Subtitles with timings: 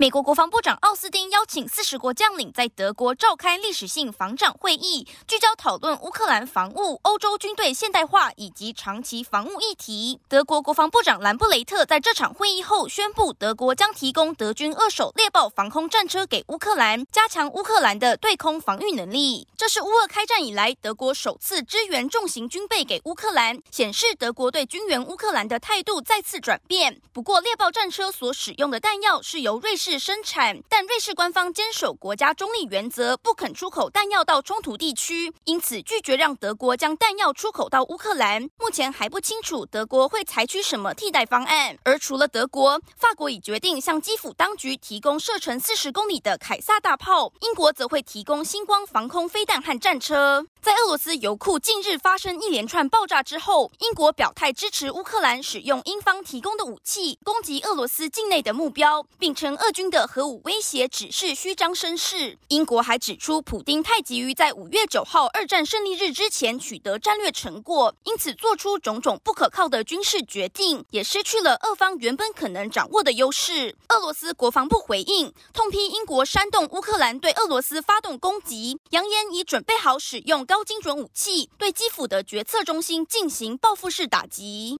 [0.00, 10.20] 美国国防部长奥斯汀邀请四十国将领在德国召开历史性防长会议，聚焦讨论乌克兰防务、欧洲军队现代化以及长期防务议题。
[10.28, 19.48] 德国国防部长兰布雷特在这场会议后宣布，德国将提供德军二手猎豹防空战车给乌克兰，加强乌克兰的对空防御能力。
[19.56, 27.00] 这是乌俄开战以来德国首次支援重型军备给乌克兰，显示德国对军援乌克兰的态度再次转变。
[27.12, 29.87] 不过，猎豹战车所使用的弹药是由瑞士。
[29.90, 38.42] 是生产，但瑞士官方坚守国家中立原则，不肯出口弹药到冲突地区，因此拒绝让德国将弹药出口到乌克兰。
[38.58, 41.78] 目前还不清楚德国会采取什么替代方案。
[41.84, 50.44] 而除了德国，法国已决定向基辅当局提供射程四十公里的凯撒大炮，英国则会提供星光防空飞弹和战车。
[50.60, 62.36] 在俄罗斯油库近日发生一连串爆炸之后，英国表态支持乌克兰使用英方提供的武器攻击俄罗斯境内的目标，并称俄军的核武威胁只是虚张声势。
[62.48, 73.76] 英国还指出，普丁太急于在五月九号二战胜利日之前取得战略成果，因此做出种种不可靠的军事决定，也失去了俄方原本可能掌握的优势。
[73.90, 84.76] 俄罗斯国防部回应，痛批英国煽动乌克兰对俄罗斯发动攻击，扬言已准备好使用高精准武器对基辅的决策中心进行报复式打击。